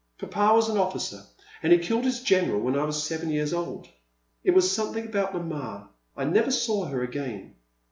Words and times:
'''* 0.11 0.17
Papa 0.17 0.55
was 0.55 0.67
an 0.67 0.79
officer, 0.79 1.21
and 1.61 1.71
he 1.71 1.77
killed 1.77 2.05
his 2.05 2.23
general 2.23 2.59
when 2.59 2.75
I 2.75 2.85
was 2.85 3.03
seven 3.03 3.29
years 3.29 3.53
old. 3.53 3.87
It 4.43 4.49
was 4.49 4.71
something 4.71 5.05
about 5.05 5.35
Mama; 5.35 5.91
I 6.17 6.23
never 6.25 6.49
saw 6.49 6.85
her 6.85 7.03
again. 7.03 7.53